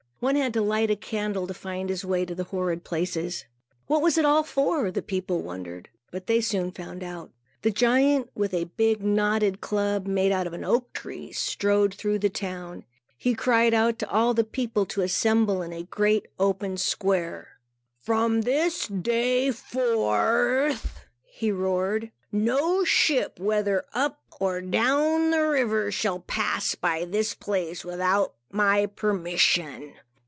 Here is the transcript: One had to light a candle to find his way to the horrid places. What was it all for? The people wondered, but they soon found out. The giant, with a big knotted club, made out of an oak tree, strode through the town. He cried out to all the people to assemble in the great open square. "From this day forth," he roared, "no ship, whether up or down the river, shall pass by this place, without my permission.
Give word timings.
One 0.21 0.35
had 0.35 0.53
to 0.53 0.61
light 0.61 0.91
a 0.91 0.95
candle 0.95 1.47
to 1.47 1.53
find 1.55 1.89
his 1.89 2.05
way 2.05 2.25
to 2.27 2.35
the 2.35 2.43
horrid 2.43 2.83
places. 2.83 3.45
What 3.87 4.03
was 4.03 4.19
it 4.19 4.23
all 4.23 4.43
for? 4.43 4.91
The 4.91 5.01
people 5.01 5.41
wondered, 5.41 5.89
but 6.11 6.27
they 6.27 6.41
soon 6.41 6.71
found 6.71 7.03
out. 7.03 7.31
The 7.63 7.71
giant, 7.71 8.29
with 8.35 8.53
a 8.53 8.65
big 8.65 9.01
knotted 9.01 9.61
club, 9.61 10.05
made 10.05 10.31
out 10.31 10.45
of 10.45 10.53
an 10.53 10.63
oak 10.63 10.93
tree, 10.93 11.31
strode 11.31 11.91
through 11.95 12.19
the 12.19 12.29
town. 12.29 12.85
He 13.17 13.33
cried 13.33 13.73
out 13.73 13.97
to 13.97 14.09
all 14.11 14.35
the 14.35 14.43
people 14.43 14.85
to 14.91 15.01
assemble 15.01 15.63
in 15.63 15.71
the 15.71 15.81
great 15.89 16.27
open 16.39 16.77
square. 16.77 17.57
"From 17.99 18.41
this 18.41 18.85
day 18.85 19.49
forth," 19.49 21.07
he 21.23 21.51
roared, 21.51 22.11
"no 22.31 22.83
ship, 22.83 23.39
whether 23.39 23.85
up 23.95 24.21
or 24.39 24.61
down 24.61 25.31
the 25.31 25.47
river, 25.49 25.91
shall 25.91 26.19
pass 26.19 26.75
by 26.75 27.05
this 27.05 27.33
place, 27.33 27.83
without 27.83 28.35
my 28.51 28.85
permission. 28.85 29.93